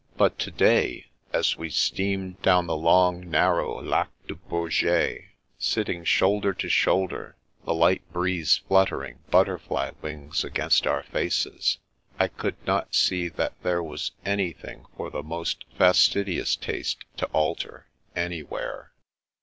[0.17, 5.25] But to day, as we steamed down the long, narrow Lac de Bourget,
[5.59, 7.35] sitting shoulder to shoulder,
[7.65, 11.77] the light breeze fluttering butterfly wings against our faces,
[12.17, 17.27] I could not see that there was any thing for the most fastidious taste to
[17.27, 18.93] alter, any where.